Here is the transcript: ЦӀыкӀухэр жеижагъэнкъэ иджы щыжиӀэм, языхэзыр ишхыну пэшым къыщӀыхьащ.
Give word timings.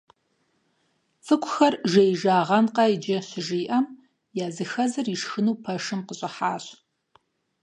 ЦӀыкӀухэр 1.25 1.73
жеижагъэнкъэ 1.91 2.85
иджы 2.93 3.17
щыжиӀэм, 3.27 3.85
языхэзыр 4.45 5.07
ишхыну 5.15 5.59
пэшым 5.63 6.01
къыщӀыхьащ. 6.07 6.65